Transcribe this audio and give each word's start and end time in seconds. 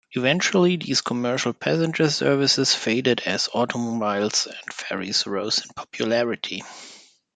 Eventually 0.13 0.77
these 0.77 1.01
commercial 1.01 1.53
passenger 1.53 2.09
services 2.09 2.73
faded 2.73 3.21
as 3.27 3.49
automobiles 3.53 4.47
and 4.47 4.73
ferries 4.73 5.27
rose 5.27 5.59
in 5.63 5.69
popularity. 5.75 6.63